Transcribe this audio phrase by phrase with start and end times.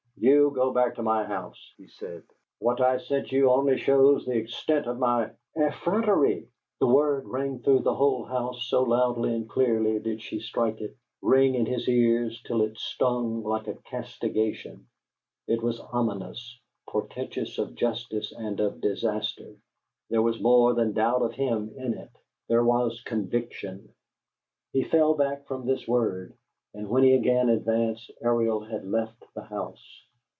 [0.23, 2.21] "You go back to my house," he said.
[2.59, 6.47] "What I sent you only shows the extent of my" "Effrontery!"
[6.79, 10.95] The word rang through the whole house, so loudly and clearly did she strike it,
[11.23, 14.85] rang in his ears till it stung like a castigation.
[15.47, 19.55] It was ominous, portentous of justice and of disaster.
[20.11, 22.11] There was more than doubt of him in it:
[22.47, 23.89] there was conviction.
[24.71, 26.35] He fell back from this word;
[26.75, 29.99] and when he again advanced, Ariel had left the house.